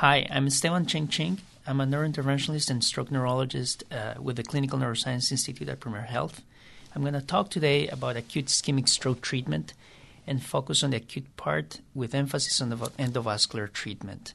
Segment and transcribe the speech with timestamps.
[0.00, 1.40] Hi, I'm Esteban Cheng Ching.
[1.66, 6.40] I'm a neurointerventionalist and stroke neurologist uh, with the Clinical Neuroscience Institute at Premier Health.
[6.94, 9.74] I'm going to talk today about acute ischemic stroke treatment
[10.26, 14.32] and focus on the acute part with emphasis on the endovascular treatment.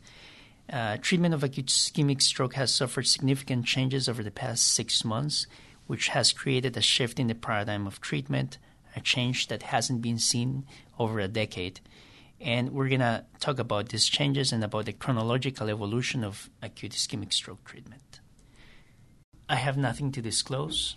[0.72, 5.48] Uh, treatment of acute ischemic stroke has suffered significant changes over the past six months,
[5.88, 8.60] which has created a shift in the paradigm of treatment,
[8.96, 10.64] a change that hasn't been seen
[11.00, 11.80] over a decade.
[12.42, 16.92] And we're going to talk about these changes and about the chronological evolution of acute
[16.92, 18.20] ischemic stroke treatment.
[19.48, 20.96] I have nothing to disclose.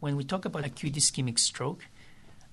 [0.00, 1.84] When we talk about acute ischemic stroke,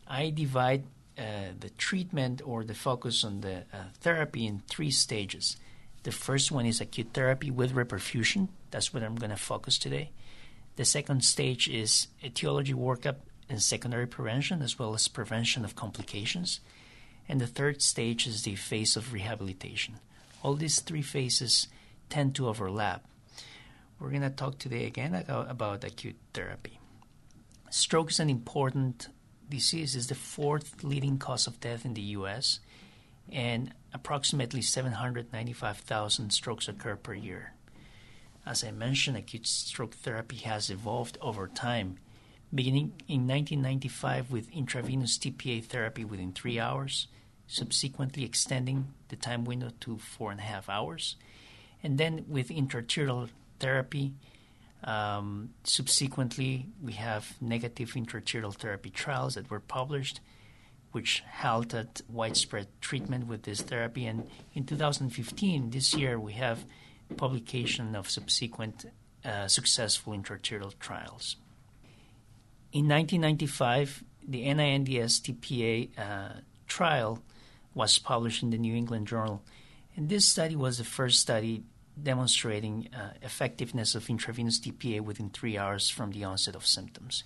[0.07, 0.83] I divide
[1.17, 5.57] uh, the treatment or the focus on the uh, therapy in three stages.
[6.03, 8.49] The first one is acute therapy with reperfusion.
[8.71, 10.11] That's what I'm going to focus today.
[10.75, 13.17] The second stage is etiology workup
[13.49, 16.59] and secondary prevention, as well as prevention of complications.
[17.29, 19.95] And the third stage is the phase of rehabilitation.
[20.43, 21.67] All these three phases
[22.09, 23.05] tend to overlap.
[23.99, 26.79] We're going to talk today again about acute therapy.
[27.69, 29.09] Stroke is an important
[29.49, 32.59] disease, is the fourth leading cause of death in the U.S.,
[33.29, 37.53] and approximately 795,000 strokes occur per year.
[38.45, 41.97] As I mentioned, acute stroke therapy has evolved over time,
[42.53, 47.07] beginning in 1995 with intravenous TPA therapy within three hours,
[47.47, 51.15] subsequently extending the time window to four and a half hours.
[51.83, 54.13] And then with intraarterial therapy,
[54.83, 60.19] um, subsequently, we have negative intraarterial therapy trials that were published,
[60.91, 64.05] which halted widespread treatment with this therapy.
[64.05, 66.65] And in 2015, this year, we have
[67.15, 68.85] publication of subsequent
[69.25, 71.35] uh, successful intraarterial trials.
[72.73, 77.23] In 1995, the NINDS TPA uh, trial
[77.73, 79.41] was published in the New England Journal.
[79.95, 81.63] And this study was the first study
[82.01, 87.23] demonstrating uh, effectiveness of intravenous TPA within three hours from the onset of symptoms.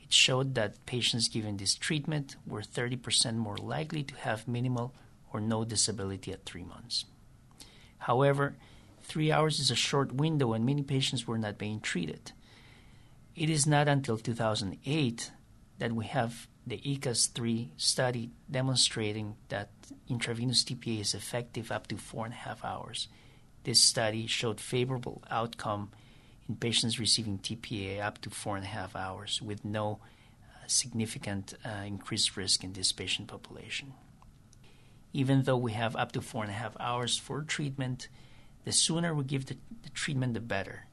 [0.00, 4.92] It showed that patients given this treatment were 30% more likely to have minimal
[5.32, 7.04] or no disability at three months.
[7.98, 8.56] However,
[9.02, 12.32] three hours is a short window and many patients were not being treated.
[13.40, 15.32] It is not until 2008
[15.78, 19.70] that we have the ECASS 3 study demonstrating that
[20.10, 23.08] intravenous TPA is effective up to four and a half hours.
[23.64, 25.90] This study showed favorable outcome
[26.50, 30.00] in patients receiving TPA up to four and a half hours with no
[30.44, 33.94] uh, significant uh, increased risk in this patient population.
[35.14, 38.08] Even though we have up to four and a half hours for treatment,
[38.66, 40.84] the sooner we give the, the treatment, the better.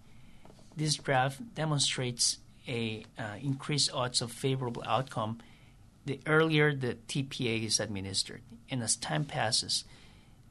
[0.78, 5.40] This graph demonstrates a uh, increased odds of favorable outcome
[6.08, 9.84] the earlier the TPA is administered, and as time passes,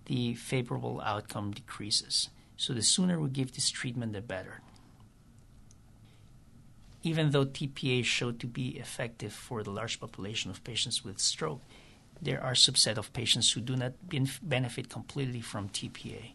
[0.04, 2.28] the favorable outcome decreases.
[2.58, 4.60] So the sooner we give this treatment, the better.
[7.02, 11.18] Even though TPA is showed to be effective for the large population of patients with
[11.18, 11.62] stroke,
[12.20, 13.94] there are subset of patients who do not
[14.42, 16.32] benefit completely from TPA.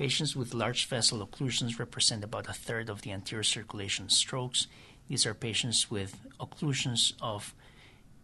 [0.00, 4.66] Patients with large vessel occlusions represent about a third of the anterior circulation strokes.
[5.10, 7.54] These are patients with occlusions of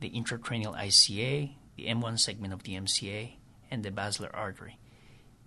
[0.01, 3.33] the intracranial ICA, the M1 segment of the MCA,
[3.71, 4.79] and the basilar artery.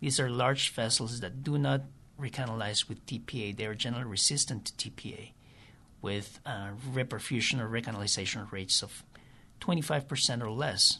[0.01, 1.81] These are large vessels that do not
[2.21, 3.57] recanalize with TPA.
[3.57, 5.31] They are generally resistant to TPA
[5.99, 9.03] with uh, reperfusion or recanalization rates of
[9.61, 10.99] 25% or less.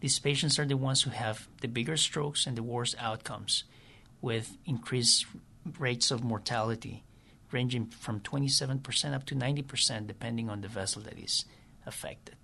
[0.00, 3.62] These patients are the ones who have the bigger strokes and the worst outcomes,
[4.20, 5.26] with increased
[5.78, 7.04] rates of mortality
[7.50, 11.44] ranging from 27% up to 90%, depending on the vessel that is
[11.86, 12.36] affected.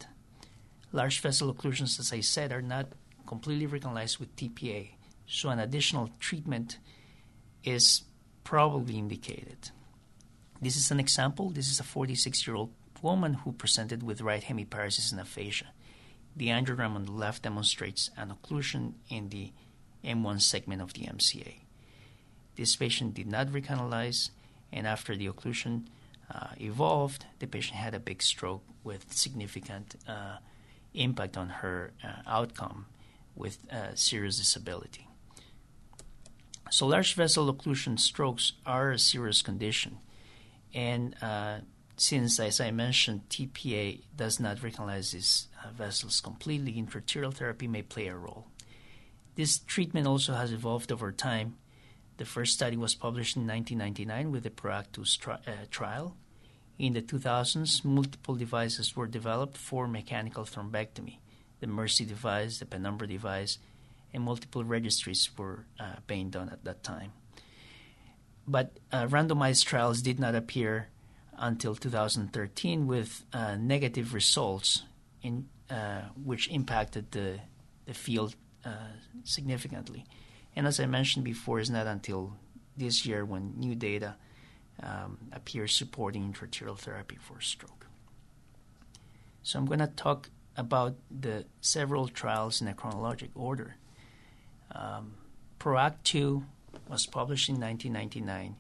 [0.92, 2.92] Large vessel occlusions, as I said, are not
[3.26, 4.90] completely recanalized with TPA,
[5.26, 6.78] so an additional treatment
[7.64, 8.04] is
[8.44, 9.70] probably indicated.
[10.60, 11.50] This is an example.
[11.50, 15.66] This is a 46 year old woman who presented with right hemiparesis and aphasia.
[16.36, 19.52] The angiogram on the left demonstrates an occlusion in the
[20.04, 21.63] M1 segment of the MCA.
[22.56, 24.30] This patient did not recanalize,
[24.72, 25.86] and after the occlusion
[26.32, 30.36] uh, evolved, the patient had a big stroke with significant uh,
[30.94, 32.86] impact on her uh, outcome
[33.34, 35.08] with uh, serious disability.
[36.70, 39.98] So, large vessel occlusion strokes are a serious condition.
[40.72, 41.58] And uh,
[41.96, 47.82] since, as I mentioned, TPA does not recanalize these uh, vessels completely, intraarterial therapy may
[47.82, 48.46] play a role.
[49.36, 51.56] This treatment also has evolved over time.
[52.16, 56.16] The first study was published in 1999 with the PROACTUS tri- uh, trial,
[56.78, 61.18] in the 2000s, multiple devices were developed for mechanical thrombectomy
[61.60, 63.58] the MERCI device, the Penumbra device,
[64.12, 67.12] and multiple registries were uh, being done at that time.
[68.46, 70.88] But uh, randomized trials did not appear
[71.38, 74.82] until 2013 with uh, negative results,
[75.22, 77.38] in, uh, which impacted the,
[77.86, 78.34] the field
[78.66, 78.70] uh,
[79.22, 80.04] significantly.
[80.56, 82.34] And as I mentioned before, it's not until
[82.76, 84.16] this year when new data
[84.82, 87.86] um, appears supporting intraarterial therapy for stroke.
[89.42, 93.76] So I'm going to talk about the several trials in a chronologic order.
[94.72, 95.14] Um,
[95.58, 96.44] PROACT 2
[96.88, 98.56] was published in 1999.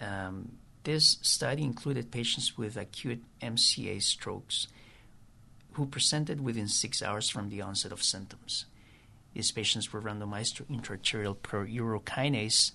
[0.00, 0.52] Um,
[0.84, 4.66] this study included patients with acute MCA strokes
[5.72, 8.66] who presented within six hours from the onset of symptoms.
[9.34, 12.72] These patients were randomized to intraarterial urokinase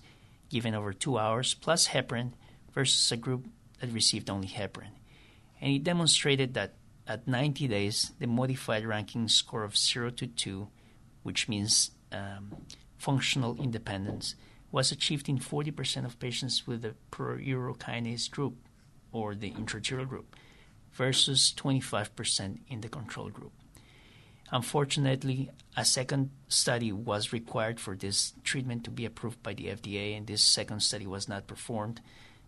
[0.50, 2.34] given over two hours plus heparin
[2.74, 3.48] versus a group
[3.80, 4.96] that received only heparin.
[5.62, 6.76] And it demonstrated that
[7.08, 10.68] at 90 days, the modified Rankin score of 0 to 2,
[11.24, 12.56] which means um,
[12.98, 14.36] functional independence,
[14.72, 18.56] was achieved in 40% of patients with the pro-urokinase group
[19.12, 20.36] or the intraarterial group
[20.92, 23.54] versus 25% in the control group.
[24.52, 30.16] Unfortunately, a second study was required for this treatment to be approved by the FDA,
[30.16, 32.00] and this second study was not performed.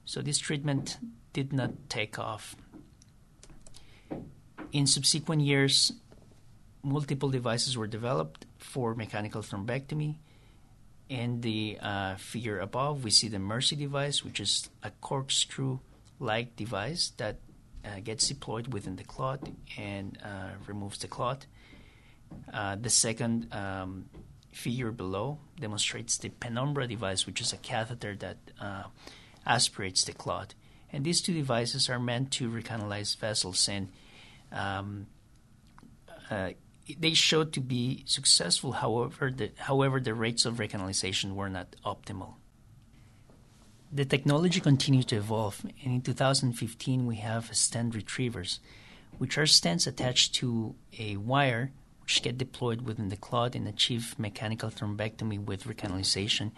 [0.05, 0.97] So this treatment
[1.33, 2.55] did not take off.
[4.71, 5.91] In subsequent years,
[6.83, 10.15] multiple devices were developed for mechanical thrombectomy.
[11.09, 15.79] In the uh, figure above, we see the MERCI device, which is a corkscrew
[16.19, 17.39] like device that
[17.83, 21.45] uh, gets deployed within the clot and uh, removes the clot.
[22.51, 24.05] Uh, the second um,
[24.51, 28.83] figure below demonstrates the Penumbra device, which is a catheter that uh,
[29.45, 30.55] aspirates the clot.
[30.91, 33.89] And these two devices are meant to recanalize vessels, and
[34.51, 35.05] um,
[36.31, 36.51] uh,
[36.97, 38.71] they showed to be successful.
[38.71, 42.33] However, the, however, the rates of recanalization were not optimal.
[43.91, 48.59] The technology continues to evolve, and in 2015 we have stent retrievers,
[49.17, 51.71] which are stents attached to a wire
[52.09, 56.49] which get deployed within the clot and achieve mechanical thrombectomy with recanalization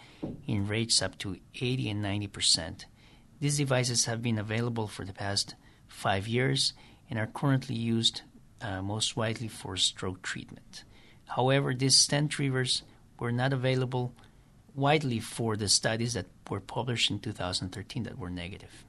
[0.47, 2.85] in rates up to 80 and 90 percent.
[3.41, 5.55] These devices have been available for the past
[5.89, 6.71] five years
[7.09, 8.21] and are currently used
[8.61, 10.85] uh, most widely for stroke treatment.
[11.25, 12.83] However, these stent retrievers
[13.19, 14.13] were not available
[14.73, 18.85] widely for the studies that were published in 2013 that were negative.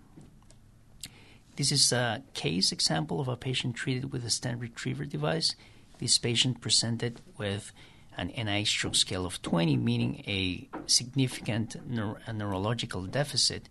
[1.57, 5.57] This is a case example of a patient treated with a stent retriever device
[6.03, 7.71] this patient presented with
[8.17, 13.69] an NIH stroke scale of 20, meaning a significant neuro- a neurological deficit,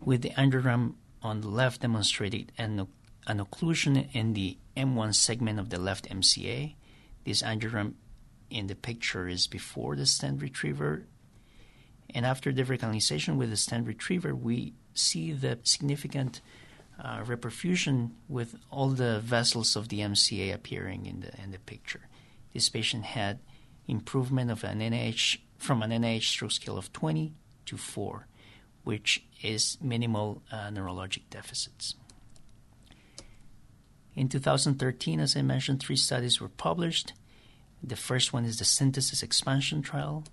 [0.00, 2.86] with the angiogram on the left demonstrated an,
[3.26, 6.76] an occlusion in the M1 segment of the left MCA.
[7.24, 7.94] This angiogram
[8.48, 11.02] in the picture is before the stent retriever.
[12.14, 16.40] And after the recanalization with the stent retriever, we see the significant
[17.02, 22.08] uh, reperfusion with all the vessels of the MCA appearing in the in the picture.
[22.52, 23.38] This patient had
[23.86, 27.34] improvement of an NIH from an NIH stroke scale of 20
[27.66, 28.26] to 4,
[28.84, 31.94] which is minimal uh, neurologic deficits.
[34.14, 37.12] In 2013, as I mentioned, three studies were published.
[37.82, 40.24] The first one is the synthesis expansion trial.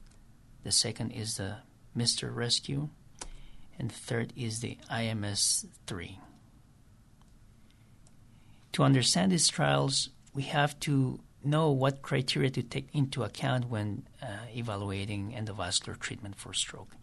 [0.63, 1.57] The second is the
[1.97, 2.89] MR Rescue.
[3.77, 6.19] And the third is the IMS 3.
[8.73, 14.07] To understand these trials, we have to know what criteria to take into account when
[14.19, 14.25] uh,
[14.55, 16.95] evaluating endovascular treatment for stroke.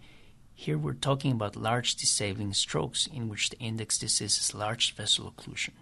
[0.53, 5.33] Here we're talking about large disabling strokes in which the index disease is large vessel
[5.33, 5.75] occlusion.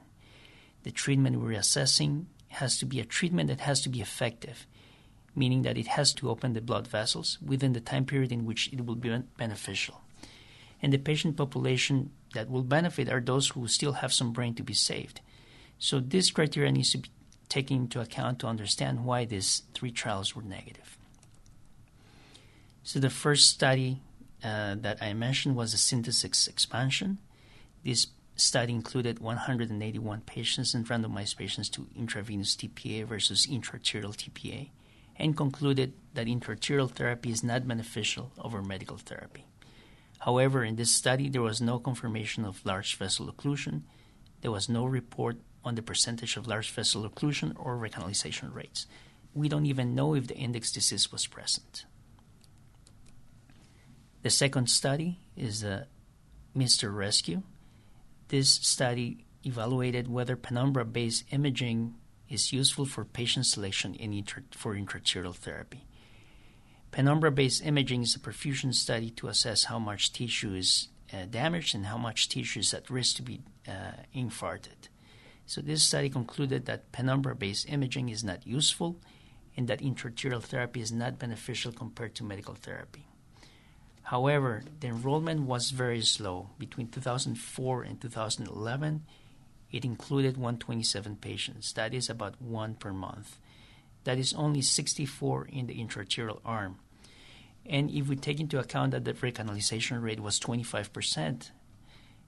[0.83, 4.67] The treatment we're assessing has to be a treatment that has to be effective,
[5.35, 8.71] meaning that it has to open the blood vessels within the time period in which
[8.75, 10.03] it will be beneficial.
[10.83, 14.63] And the patient population that will benefit are those who still have some brain to
[14.63, 15.23] be saved.
[15.79, 17.11] So this criteria needs to be
[17.49, 20.99] taken into account to understand why these three trials were negative.
[22.83, 24.01] So the first study
[24.43, 27.19] uh, that I mentioned was a synthesis expansion.
[27.85, 34.71] This study included 181 patients and randomized patients to intravenous TPA versus intraarterial TPA
[35.19, 39.45] and concluded that intraarterial therapy is not beneficial over medical therapy.
[40.21, 43.83] However, in this study, there was no confirmation of large vessel occlusion.
[44.41, 48.87] There was no report on the percentage of large vessel occlusion or recanalization rates.
[49.35, 51.85] We don't even know if the index disease was present.
[54.23, 55.87] The second study is the
[56.57, 57.43] MR Rescue.
[58.29, 61.95] This study evaluated whether penumbra based imaging
[62.29, 65.87] is useful for patient selection in for intraarterial therapy.
[66.91, 71.75] Penumbra based imaging is a perfusion study to assess how much tissue is uh, damaged
[71.75, 74.89] and how much tissue is at risk to be uh, infarcted.
[75.49, 79.01] So, this study concluded that penumbra based imaging is not useful
[79.57, 83.07] and that intraarterial therapy is not beneficial compared to medical therapy.
[84.03, 86.51] However, the enrollment was very slow.
[86.59, 89.07] Between 2004 and 2011,
[89.73, 93.39] it included 127 patients, that is about one per month.
[94.05, 96.77] That is only 64 in the intraarterial arm.
[97.65, 101.53] And if we take into account that the recanalization rate was 25%,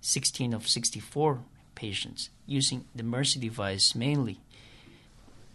[0.00, 4.41] 16 of 64 patients using the MERCI device mainly.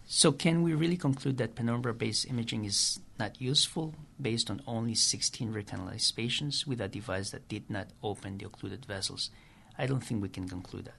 [0.07, 4.93] So, can we really conclude that penumbra based imaging is not useful based on only
[4.93, 9.31] 16 recanalized patients with a device that did not open the occluded vessels?
[9.77, 10.95] I don't think we can conclude that.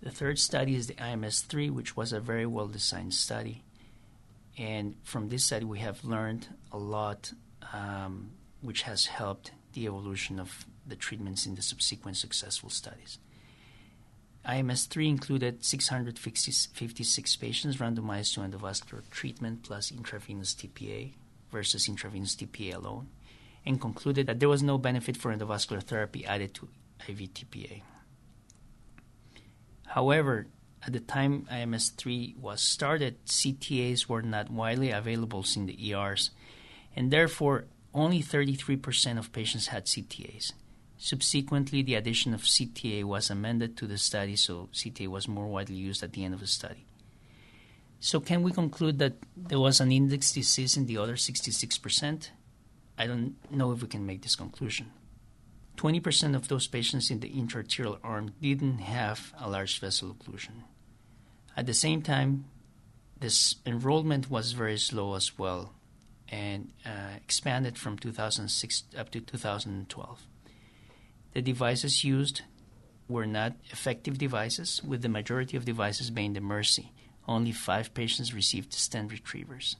[0.00, 3.62] The third study is the IMS 3, which was a very well designed study.
[4.56, 7.32] And from this study, we have learned a lot,
[7.72, 8.30] um,
[8.60, 13.18] which has helped the evolution of the treatments in the subsequent successful studies.
[14.48, 21.12] IMS 3 included 656 patients randomized to endovascular treatment plus intravenous TPA
[21.52, 23.08] versus intravenous TPA alone,
[23.66, 26.68] and concluded that there was no benefit for endovascular therapy added to
[27.06, 27.82] IV TPA.
[29.88, 30.46] However,
[30.86, 36.30] at the time IMS 3 was started, CTAs were not widely available in the ERs,
[36.96, 40.52] and therefore only 33% of patients had CTAs.
[40.98, 45.76] Subsequently, the addition of CTA was amended to the study, so CTA was more widely
[45.76, 46.84] used at the end of the study.
[48.00, 52.30] So, can we conclude that there was an index disease in the other 66%?
[52.98, 54.90] I don't know if we can make this conclusion.
[55.76, 60.64] 20% of those patients in the intraarterial arm didn't have a large vessel occlusion.
[61.56, 62.46] At the same time,
[63.20, 65.74] this enrollment was very slow as well
[66.28, 70.26] and uh, expanded from 2006 up to 2012.
[71.38, 72.42] The devices used
[73.08, 76.90] were not effective devices, with the majority of devices being the MERCI.
[77.28, 79.76] Only five patients received stent retrievers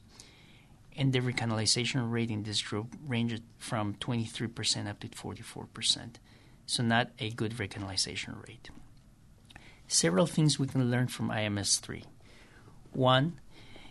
[0.97, 6.15] and the recanalization rate in this group ranged from 23% up to 44%.
[6.65, 8.71] So, not a good recanalization rate.
[9.89, 12.05] Several things we can learn from IMS 3.
[12.93, 13.41] One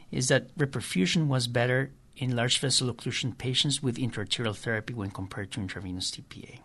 [0.10, 5.52] is that reperfusion was better in large vessel occlusion patients with intraarterial therapy when compared
[5.52, 6.60] to intravenous TPA.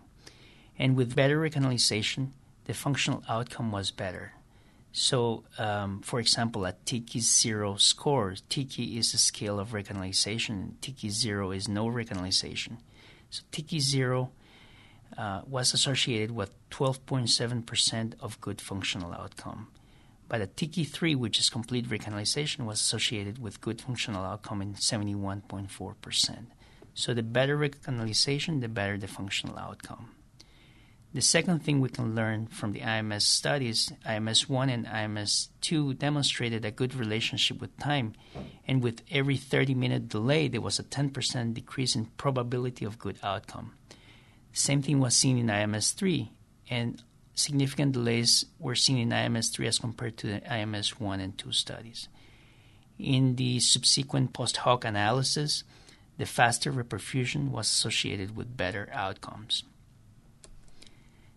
[0.79, 2.31] And with better recanalization,
[2.65, 4.33] the functional outcome was better.
[4.93, 11.09] So, um, for example, a TICI zero score, TICI is a scale of recanalization, TICI
[11.09, 12.77] zero is no recanalization.
[13.31, 14.33] So, TICI zero
[15.17, 19.69] uh, was associated with 12.7% of good functional outcome.
[20.29, 24.75] But a TICI 3, which is complete recanalization, was associated with good functional outcome in
[24.75, 26.47] 71.4%.
[26.95, 30.11] So the better recanalization, the better the functional outcome.
[31.15, 35.93] The second thing we can learn from the IMS studies, IMS 1 and IMS 2
[35.95, 38.15] demonstrated a good relationship with time,
[38.67, 43.19] and with every 30 minute delay, there was a 10% decrease in probability of good
[43.23, 43.75] outcome.
[44.55, 46.31] Same thing was seen in IMS 3,
[46.71, 47.03] and
[47.35, 51.53] significant delays were seen in IMS 3 as compared to the IMS 1 and 2
[51.53, 52.09] studies.
[52.99, 55.65] In the subsequent post hoc analysis,
[56.17, 59.65] the faster reperfusion was associated with better outcomes.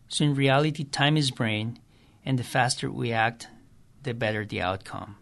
[0.07, 1.79] So in reality, time is brain,
[2.24, 3.47] and the faster we act,
[4.03, 5.17] the better the outcome.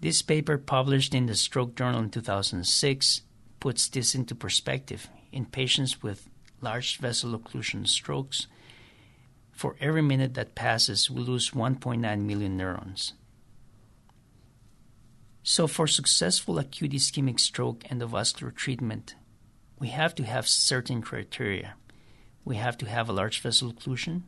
[0.00, 3.22] This paper, published in the Stroke Journal in 2006,
[3.60, 5.08] puts this into perspective.
[5.30, 6.28] In patients with
[6.60, 8.48] large vessel occlusion strokes,
[9.52, 13.12] for every minute that passes, we lose 1.9 million neurons.
[15.44, 19.14] So, for successful acute ischemic stroke endovascular treatment,
[19.78, 21.74] we have to have certain criteria.
[22.44, 24.22] We have to have a large vessel occlusion.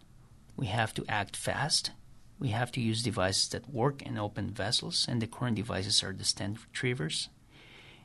[0.57, 1.91] We have to act fast.
[2.39, 6.13] We have to use devices that work and open vessels, and the current devices are
[6.13, 7.29] the stent retrievers.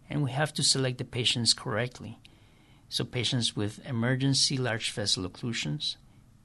[0.10, 2.20] And we have to select the patients correctly.
[2.90, 5.98] So, patients with emergency large vessel occlusions,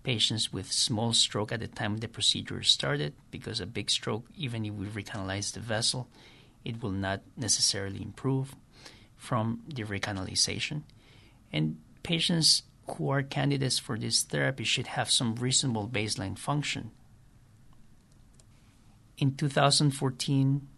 [0.02, 4.66] patients with small stroke at the time the procedure started, because a big stroke, even
[4.66, 6.09] if we recanalize the vessel,
[6.64, 8.54] it will not necessarily improve
[9.16, 10.83] from the recanalization.
[11.50, 16.90] And patients who are candidates for this therapy should have some reasonable baseline function.
[19.16, 20.68] In 2014,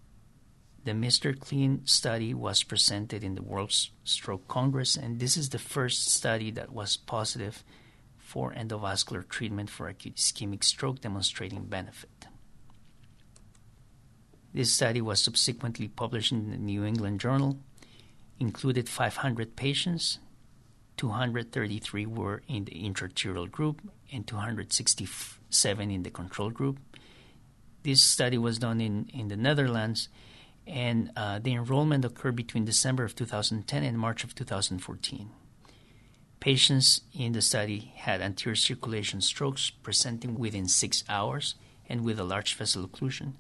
[0.85, 3.73] the MR CLEAN study was presented in the World
[4.05, 7.65] Stroke Congress, and this is the first study that was positive
[8.17, 12.27] for endovascular treatment for acute ischemic stroke demonstrating benefit.
[14.55, 17.59] This study was subsequently published in the New England Journal,
[18.39, 20.19] included 500 patients,
[20.97, 26.79] 233 were in the intraarterial group and 267 in the control group.
[27.83, 30.09] This study was done in, in the Netherlands,
[30.67, 35.31] and uh, the enrollment occurred between December of 2010 and March of 2014.
[36.41, 41.55] Patients in the study had anterior circulation strokes presenting within six hours
[41.89, 43.35] and with a large vessel occlusion,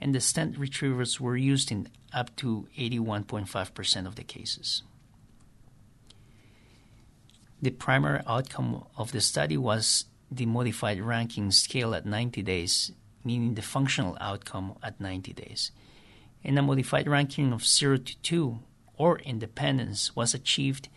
[0.00, 4.82] and the stent retrievers were used in up to 81.5% of the cases.
[7.60, 12.92] The primary outcome of the study was the modified Rankin scale at 90 days
[13.28, 15.70] meaning the functional outcome at 90 days.
[16.42, 18.58] And a modified Rankin of 0 to 2
[18.96, 20.88] or independence was achieved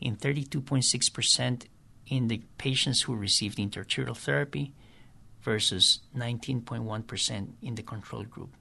[0.00, 1.66] in 32.6%
[2.06, 4.72] in the patients who received intraarterial therapy
[5.42, 8.54] versus 19.1% in the control group,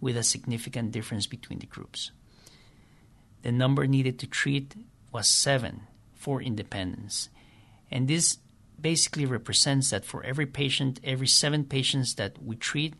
[0.00, 2.12] with a significant difference between the groups.
[3.42, 4.74] The number needed to treat
[5.12, 5.82] was 7
[6.20, 7.30] for independence,
[7.90, 8.38] and this
[8.80, 12.94] basically represents that for every patient, every seven patients that we treat,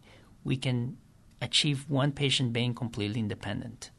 [0.44, 0.96] we can
[1.40, 3.90] achieve one patient being completely independent.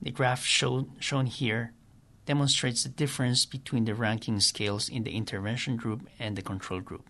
[0.00, 1.72] The graph show, shown here
[2.26, 7.08] demonstrates the difference between the Rankin scales in the intervention group and the control group.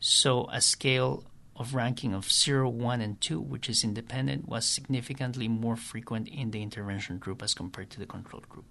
[0.00, 1.24] So, a scale
[1.56, 6.52] of Rankin of 0, 1, and 2, which is independent, was significantly more frequent in
[6.52, 8.64] the intervention group as compared to the control group.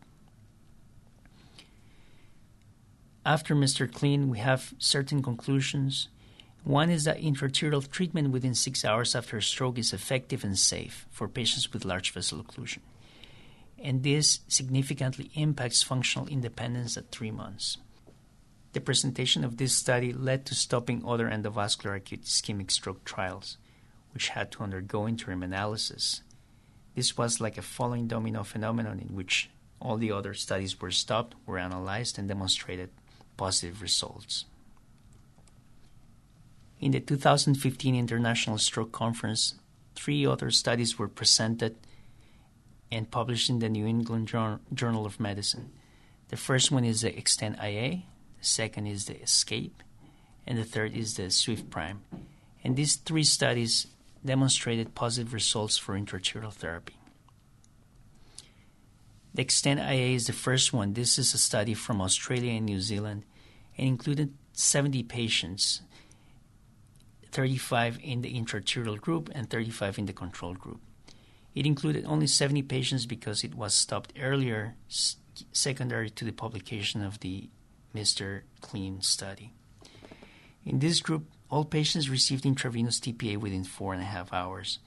[3.30, 6.08] After MR CLEAN, we have certain conclusions.
[6.64, 11.28] One is that intraarterial treatment within six hours after stroke is effective and safe for
[11.28, 12.80] patients with large vessel occlusion.
[13.78, 17.78] And this significantly impacts functional independence at three months.
[18.74, 23.60] The presentation of this study led to stopping other endovascular acute ischemic stroke trials,
[24.12, 26.24] which had to undergo interim analysis.
[26.96, 31.36] This was like a falling domino phenomenon in which all the other studies were stopped,
[31.46, 32.90] were analyzed, and demonstrated
[33.40, 34.44] positive results.
[36.82, 39.56] In the 2015 International Stroke Conference,
[39.96, 41.78] three other studies were presented
[42.92, 45.72] and published in the New England Journal of Medicine.
[46.28, 48.04] The first one is the Extend IA,
[48.40, 49.84] the second is the Escape,
[50.46, 52.02] and the third is the Swift Prime.
[52.62, 53.88] And these three studies
[54.26, 56.99] demonstrated positive results for intraarterial therapy.
[59.40, 60.92] The Extend IA is the first one.
[60.92, 63.24] This is a study from Australia and New Zealand
[63.78, 65.82] and included 70 patients,
[67.32, 70.82] 35 in the intraarterial group and 35 in the control group.
[71.56, 74.76] It included only 70 patients because it was stopped earlier,
[75.54, 77.50] secondary to the publication of the
[77.96, 79.54] MR CLEAN study.
[80.66, 84.80] In this group, all patients received intravenous TPA within four and a half hours,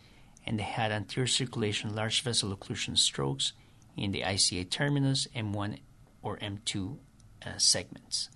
[0.44, 3.54] and they had anterior circulation large vessel occlusion strokes
[3.96, 5.78] in the ICA terminus M1
[6.22, 6.96] or M2
[7.44, 8.28] uh, segments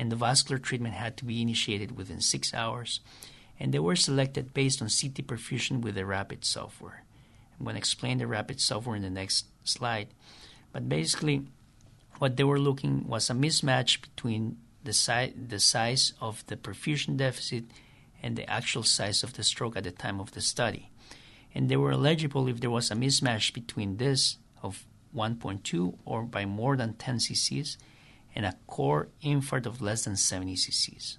[0.00, 3.00] and the vascular treatment had to be initiated within six hours,
[3.58, 7.04] and they were selected based on CT perfusion with the RAPID software.
[7.58, 10.08] I'm going to explain the RAPID software in the next slide,
[10.72, 11.42] but basically,
[12.18, 17.18] what they were looking was a mismatch between the, si- the size of the perfusion
[17.18, 17.64] deficit
[18.22, 20.88] and the actual size of the stroke at the time of the study.
[21.54, 26.44] And they were eligible if there was a mismatch between this of 1.2 or by
[26.44, 27.76] more than 10 cc's
[28.34, 31.18] and a core infarct of less than 70 cc's.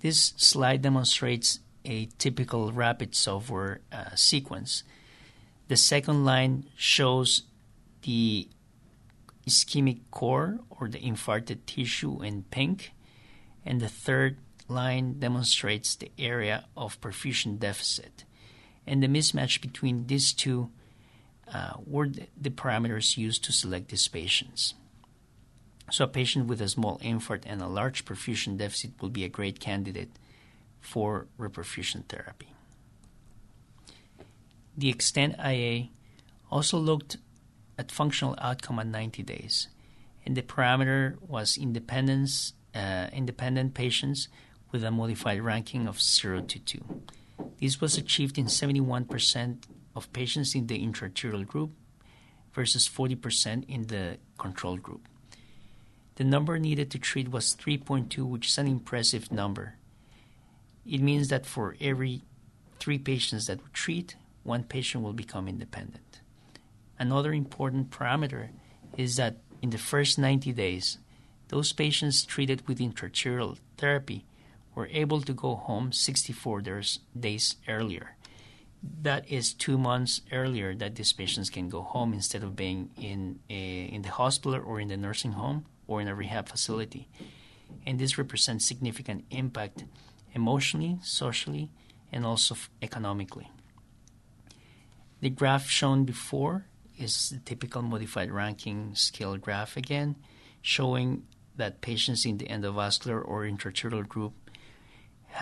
[0.00, 4.82] This slide demonstrates a typical rapid software uh, sequence.
[5.68, 7.42] The second line shows
[8.02, 8.48] the
[9.46, 12.92] ischemic core or the infarcted tissue in pink,
[13.64, 18.24] and the third line demonstrates the area of perfusion deficit.
[18.86, 20.70] And the mismatch between these two
[21.52, 24.74] uh, were the parameters used to select these patients.
[25.90, 29.28] So, a patient with a small infarct and a large perfusion deficit will be a
[29.28, 30.10] great candidate
[30.80, 32.48] for reperfusion therapy.
[34.76, 35.88] The Extend IA
[36.50, 37.18] also looked
[37.78, 39.68] at functional outcome at 90 days,
[40.24, 44.28] and the parameter was independence, uh, independent patients
[44.70, 47.02] with a modified Rankin of 0 to 2.
[47.60, 49.58] This was achieved in 71%
[49.94, 51.72] of patients in the intraarterial group
[52.52, 55.08] versus 40% in the control group.
[56.16, 59.76] The number needed to treat was 3.2, which is an impressive number.
[60.86, 62.22] It means that for every
[62.78, 66.20] three patients that we treat, one patient will become independent.
[66.98, 68.50] Another important parameter
[68.96, 70.98] is that in the first 90 days,
[71.48, 74.24] those patients treated with intraarterial therapy
[74.74, 76.62] were able to go home 64
[77.18, 78.16] days earlier,
[78.82, 83.38] that is two months earlier that these patients can go home instead of being in
[83.48, 87.08] a, in the hospital or in the nursing home or in a rehab facility.
[87.86, 89.84] And this represents significant impact
[90.34, 91.70] emotionally, socially,
[92.10, 93.50] and also economically.
[95.20, 96.66] The graph shown before
[96.98, 100.16] is the typical modified Rankin scale graph again,
[100.60, 101.24] showing
[101.56, 104.41] that patients in the endovascular or intra-arterial group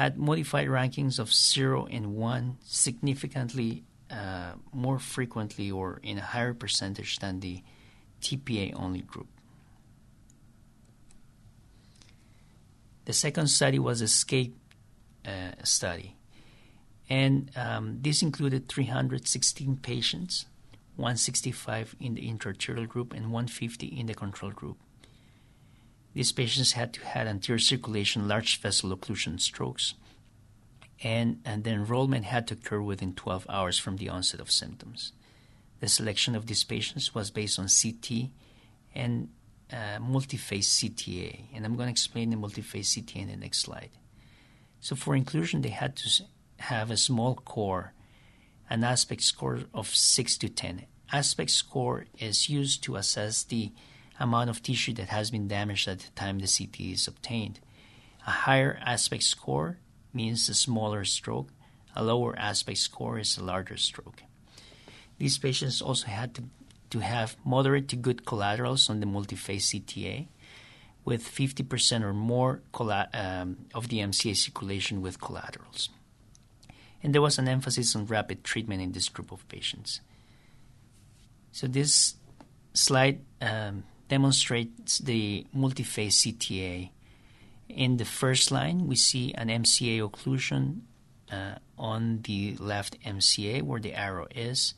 [0.01, 6.55] had modified Rankins of 0 and 1 significantly uh, more frequently or in a higher
[6.55, 7.63] percentage than the
[8.23, 9.29] TPA only group.
[13.05, 14.55] The second study was ESCAPE
[15.27, 15.31] uh,
[15.65, 16.17] study,
[17.11, 20.47] and um, this included 316 patients,
[20.97, 24.79] 165 in the intra-arterial group and 150 in the control group.
[26.15, 29.95] These patients had to have anterior circulation, large vessel occlusion strokes,
[31.03, 35.13] and, and the enrollment had to occur within 12 hours from the onset of symptoms.
[35.79, 38.31] The selection of these patients was based on CT
[38.95, 39.29] and
[39.73, 43.91] uh, multi-phase CTA, and I'm going to explain the multi-phase CTA in the next slide.
[44.81, 46.25] So for inclusion, they had to
[46.59, 47.93] have a small core,
[48.69, 50.87] an aspect score of 6 to 10.
[51.13, 53.73] Aspect score is used to assess the
[54.21, 57.59] amount of tissue that has been damaged at the time the CT is obtained.
[58.27, 59.79] A higher aspect score
[60.13, 61.49] means a smaller stroke,
[61.97, 64.23] a lower aspect score is a larger stroke.
[65.19, 66.45] These patients also had to,
[66.91, 70.29] to have moderate to good collaterals on the multi-phase CTA,
[71.05, 75.89] with 50% or more um, of the MCA circulation with collaterals.
[77.03, 80.01] And there was an emphasis on rapid treatment in this group of patients.
[81.53, 82.15] So this
[82.75, 86.91] slide um, demonstrates the multi-phase CTA.
[87.69, 90.81] In the first line, we see an MCA occlusion
[91.31, 94.75] uh, on the left MCA where the arrow is,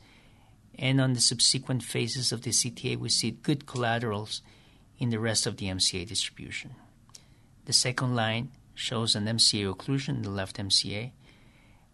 [0.77, 4.43] and on the subsequent phases of the CTA, we see good collaterals
[4.99, 6.75] in the rest of the MCA distribution.
[7.65, 11.11] The second line shows an MCA occlusion in the left MCA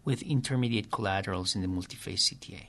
[0.04, 2.66] with intermediate collaterals in the multi-phase CTA.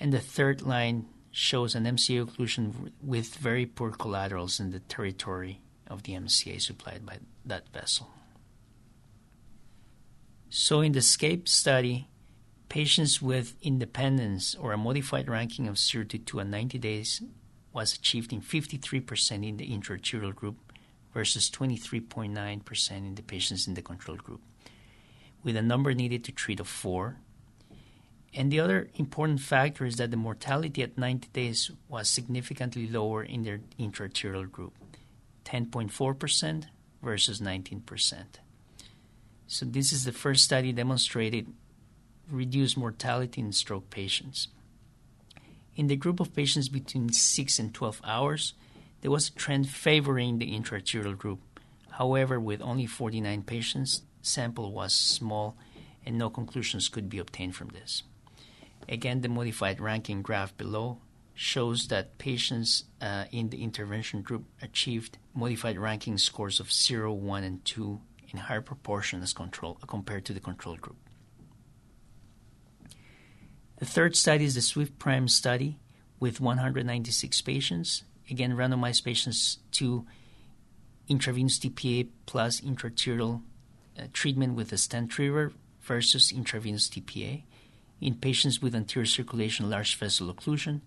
[0.00, 1.06] And the third line
[1.36, 7.04] shows an MCA occlusion with very poor collaterals in the territory of the MCA supplied
[7.04, 8.08] by that vessel.
[10.48, 12.08] So, in the ESCAPE study,
[12.70, 17.20] patients with independence or a modified Rankin of 0 to 2 at 90 days
[17.70, 20.56] was achieved in 53% in the intra-arterial group
[21.12, 24.40] versus 23.9% in the patients in the control group,
[25.44, 27.18] with a number needed to treat of 4
[28.36, 33.22] and the other important factor is that the mortality at 90 days was significantly lower
[33.22, 34.74] in their intra-arterial group
[35.46, 36.64] 10.4%
[37.02, 38.24] versus 19%.
[39.46, 41.46] So, this is the first study demonstrated
[42.30, 44.48] reduced mortality in stroke patients.
[45.76, 48.54] In the group of patients between 6 and 12 hours,
[49.00, 51.40] there was a trend favoring the intra-arterial group.
[51.92, 55.56] However, with only 49 patients, sample was small
[56.04, 58.02] and no conclusions could be obtained from this.
[58.88, 60.98] Again, the modified Rankin graph below
[61.34, 67.44] shows that patients uh, in the intervention group achieved modified Rankin scores of 0, 1,
[67.44, 70.96] and 2 in higher proportion as control, compared to the control group.
[73.78, 75.78] The third study is the SWIFT Prime study
[76.18, 80.06] with 196 patients, again randomized patients to
[81.08, 83.42] intravenous TPA plus intraarterial
[83.98, 87.42] uh, treatment with a stent retriever versus intravenous TPA
[88.00, 90.80] in patients with anterior circulation large vessel occlusion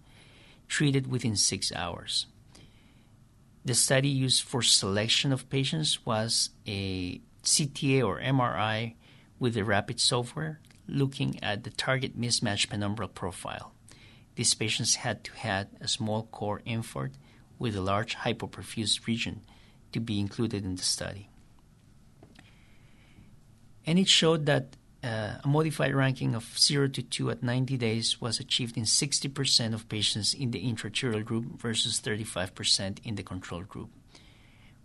[0.68, 2.28] treated within six hours.
[3.66, 8.96] The study used for selection of patients was a CTA or MRI
[9.40, 13.74] with the RAPID software looking at the target mismatch penumbral profile.
[14.36, 17.14] These patients had to have a small core infarct
[17.58, 19.42] with a large hypoperfused region
[19.92, 21.30] to be included in the study.
[23.86, 28.20] And it showed that uh, a modified Rankin of 0 to 2 at 90 days
[28.20, 33.62] was achieved in 60% of patients in the intra-arterial group versus 35% in the control
[33.62, 33.90] group,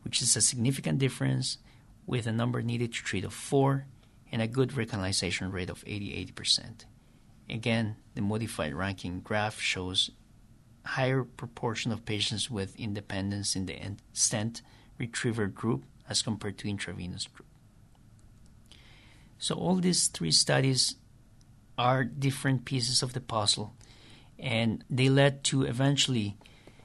[0.02, 1.58] which is a significant difference
[2.06, 3.86] with a number needed to treat of 4
[4.30, 6.84] and a good recanalization rate of 88%.
[7.48, 10.10] Again, the modified Rankin graph shows
[10.84, 13.78] higher proportion of patients with independence in the
[14.12, 14.62] stent
[14.98, 17.48] retriever group as compared to intravenous group.
[19.44, 20.96] So all these three studies
[21.76, 23.76] are different pieces of the puzzle,
[24.38, 26.38] and they led to eventually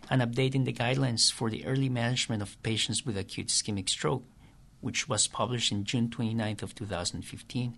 [0.09, 4.25] an update in the guidelines for the early management of patients with acute ischemic stroke,
[4.81, 7.77] which was published in June 29th of 2015,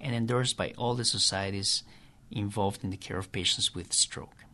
[0.00, 1.82] and endorsed by all the societies
[2.30, 4.44] involved in the care of patients with stroke.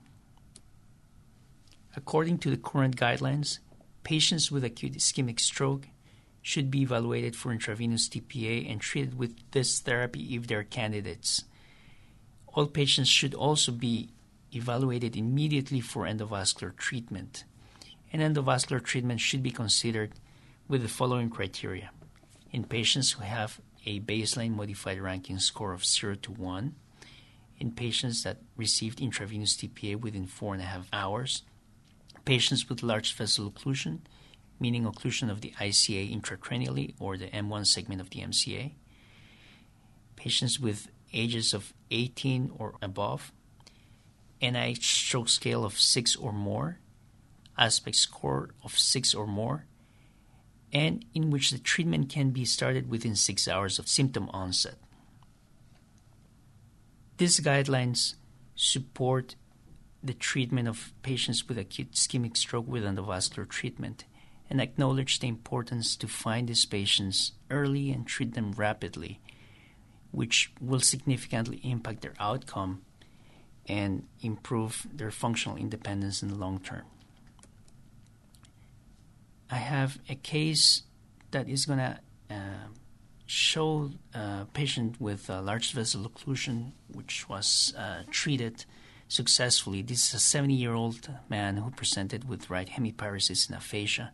[1.94, 3.58] According to the current guidelines,
[4.04, 5.86] patients with acute ischemic stroke
[6.42, 11.44] should be evaluated for intravenous TPA and treated with this therapy if they're candidates.
[12.48, 14.10] All patients should also be
[14.54, 17.44] evaluated immediately for endovascular treatment.
[18.12, 20.12] And endovascular treatment should be considered
[20.66, 21.90] with the following criteria.
[22.52, 26.74] In patients who have a baseline modified Rankin score of 0 to 1,
[27.58, 31.42] in patients that received intravenous TPA within four and a half hours,
[32.24, 34.00] patients with large vessel occlusion,
[34.60, 38.72] meaning occlusion of the ICA intracranially or the M1 segment of the MCA,
[40.16, 43.32] patients with ages of 18 or above,
[44.40, 46.78] NIH stroke scale of 6 or more,
[47.58, 49.66] aspect score of 6 or more,
[50.72, 54.76] and in which the treatment can be started within 6 hours of symptom onset.
[57.16, 58.14] These guidelines
[58.54, 59.34] support
[60.02, 64.04] the treatment of patients with acute ischemic stroke with endovascular treatment
[64.50, 69.20] and acknowledge the importance to find these patients early and treat them rapidly,
[70.10, 72.82] which will significantly impact their outcome
[73.66, 76.82] and improve their functional independence in the long term.
[79.48, 80.82] I have a case
[81.30, 82.68] that is going to uh,
[83.26, 88.64] show a patient with a large vessel occlusion, which was uh, treated
[89.06, 89.82] successfully.
[89.82, 94.12] This is a 70 year old man who presented with right hemiparesis and aphasia.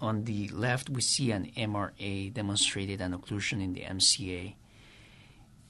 [0.00, 4.54] On the left, we see an MRA demonstrated an occlusion in the MCA.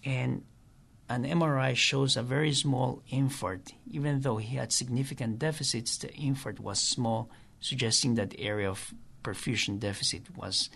[0.04, 0.44] And
[1.08, 3.72] an MRI shows a very small infarct.
[3.90, 7.28] Even though he had significant deficits, the infarct was small,
[7.60, 10.70] suggesting that the area of perfusion deficit was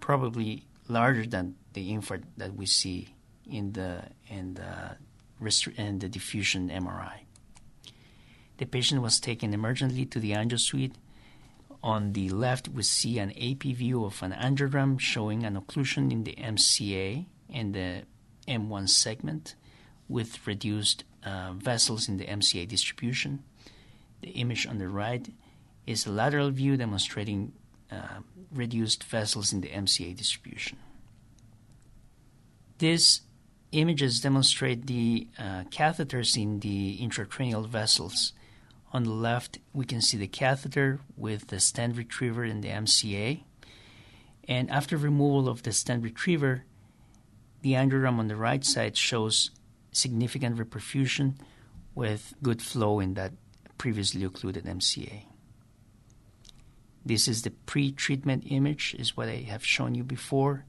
[0.00, 3.14] probably larger than the infarct that we see
[3.50, 4.96] in the in the
[5.76, 7.20] in the diffusion MRI.
[8.56, 10.94] The patient was taken emergently to the angio suite.
[11.86, 16.24] On the left, we see an AP view of an angiogram showing an occlusion in
[16.24, 18.02] the MCA and the
[18.48, 19.54] M1 segment
[20.08, 23.44] with reduced uh, vessels in the MCA distribution.
[24.20, 25.32] The image on the right
[25.86, 27.52] is a lateral view demonstrating
[27.92, 28.18] uh,
[28.52, 30.78] reduced vessels in the MCA distribution.
[32.78, 33.20] These
[33.70, 38.32] images demonstrate the uh, catheters in the intracranial vessels.
[38.96, 43.42] On the left, we can see the catheter with the stent retriever in the MCA.
[44.48, 46.64] And after removal of the stent retriever,
[47.60, 49.50] the angiogram on the right side shows
[49.92, 51.34] significant reperfusion
[51.94, 53.32] with good flow in that
[53.76, 55.24] previously occluded MCA.
[57.04, 60.64] This is the pre-treatment image, is what I have shown you before,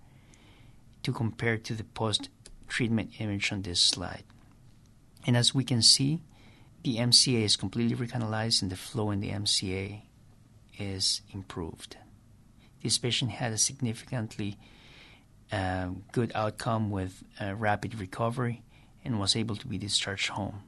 [1.04, 4.26] to compare to the post-treatment image on this slide.
[5.26, 6.24] And as we can see,
[6.84, 10.02] the MCA is completely recanalized and the flow in the MCA
[10.78, 11.98] is improved.
[12.84, 14.58] This patient had a significantly
[15.52, 18.64] uh, good outcome with rapid recovery
[19.04, 20.64] and was able to be discharged home.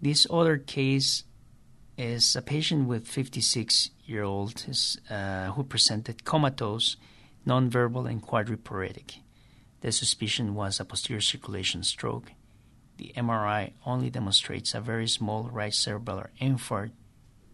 [0.00, 1.24] This other case
[1.96, 4.64] is a patient with 56 year old
[5.10, 6.96] uh, who presented comatose,
[7.46, 9.18] nonverbal, and quadriparetic.
[9.80, 12.32] The suspicion was a posterior circulation stroke.
[12.98, 16.90] The MRI only demonstrates a very small right cerebellar infarct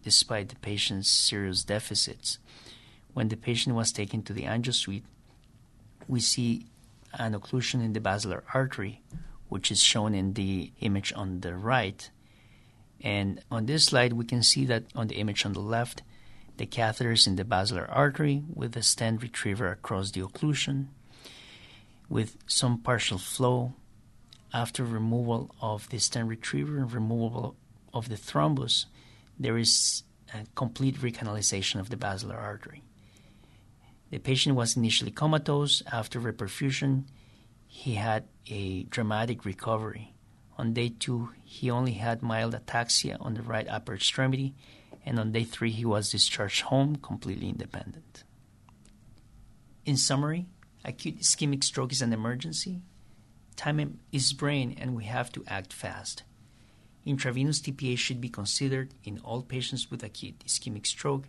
[0.02, 2.38] despite the patient's serious deficits.
[3.12, 5.04] When the patient was taken to the angio suite,
[6.09, 6.66] we see
[7.12, 9.00] an occlusion in the basilar artery,
[9.48, 12.11] which is shown in the image on the right.
[13.00, 16.02] And on this slide, we can see that on the image on the left,
[16.57, 20.87] the catheter is in the basilar artery with the stent retriever across the occlusion
[22.09, 23.74] with some partial flow.
[24.55, 27.57] After removal of the stent retriever and removal
[27.93, 28.87] of the thrombus,
[29.37, 32.85] there is a complete recanalization of the basilar artery.
[34.11, 35.83] The patient was initially comatose.
[35.90, 37.07] After reperfusion,
[37.67, 40.14] he had a dramatic recovery.
[40.57, 44.55] On day two, he only had mild ataxia on the right upper extremity,
[45.05, 48.23] and on day three, he was discharged home completely independent.
[49.85, 50.47] In summary,
[50.85, 52.83] acute ischemic stroke is an emergency.
[53.57, 56.23] Time is brain, and we have to act fast.
[57.07, 61.25] Intravenous TPA should be considered in all patients with acute ischemic stroke.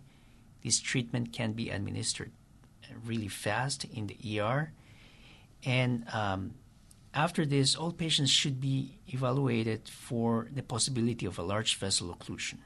[0.62, 2.32] This treatment can be administered
[3.04, 4.72] really fast in the ER.
[5.64, 6.54] And um,
[7.14, 12.58] after this, all patients should be evaluated for the possibility of a large vessel occlusion.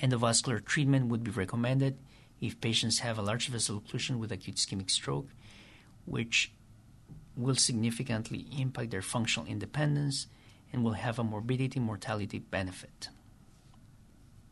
[0.00, 1.98] Endovascular treatment would be recommended
[2.40, 5.28] if patients have a large vessel occlusion with acute ischemic stroke,
[6.04, 6.52] which
[7.38, 10.26] will significantly impact their functional independence
[10.72, 13.08] and will have a morbidity mortality benefit.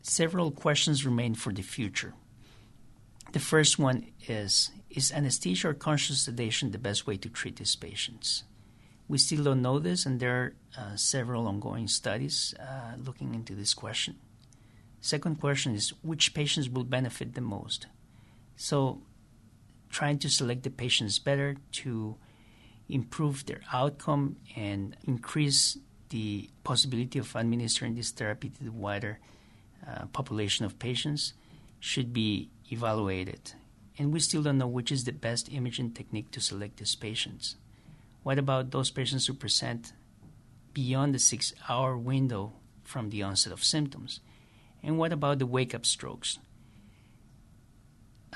[0.01, 2.13] Several questions remain for the future.
[3.33, 7.75] The first one is Is anesthesia or conscious sedation the best way to treat these
[7.75, 8.43] patients?
[9.09, 13.53] We still don't know this, and there are uh, several ongoing studies uh, looking into
[13.53, 14.15] this question.
[15.01, 17.87] Second question is Which patients will benefit the most?
[18.55, 19.01] So,
[19.89, 22.15] trying to select the patients better to
[22.89, 25.77] improve their outcome and increase
[26.09, 29.19] the possibility of administering this therapy to the wider
[29.85, 31.33] uh, population of patients
[31.79, 33.53] should be evaluated.
[33.97, 37.55] And we still don't know which is the best imaging technique to select these patients.
[38.23, 39.93] What about those patients who present
[40.73, 44.19] beyond the six hour window from the onset of symptoms?
[44.83, 46.39] And what about the wake up strokes?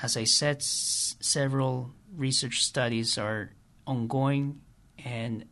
[0.02, 3.50] As I said, s- several research studies are
[3.86, 4.60] ongoing,
[5.04, 5.44] and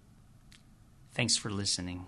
[1.13, 2.07] thanks for listening.